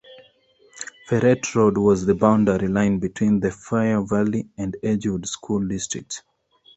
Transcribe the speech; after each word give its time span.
Ferret 1.05 1.53
Road 1.53 1.77
was 1.77 2.07
the 2.07 2.15
boundary 2.15 2.67
line 2.67 2.97
between 2.97 3.39
the 3.39 3.51
Fire 3.51 4.01
Valley 4.01 4.47
and 4.57 4.75
Edgewood 4.81 5.27
school 5.27 5.59
districts. 5.67 6.23